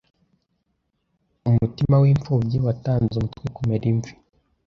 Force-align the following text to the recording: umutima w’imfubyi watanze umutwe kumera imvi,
umutima 1.49 1.95
w’imfubyi 2.03 2.57
watanze 2.65 3.13
umutwe 3.17 3.45
kumera 3.55 3.85
imvi, 3.91 4.11